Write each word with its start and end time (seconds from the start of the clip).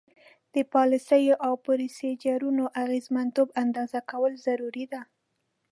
د 0.53 0.55
پالیسیو 0.73 1.35
او 1.45 1.53
پروسیجرونو 1.65 2.63
اغیزمنتوب 2.83 3.47
اندازه 3.63 3.99
کول 4.11 4.33
ضروري 4.47 4.85
دي. 4.91 5.01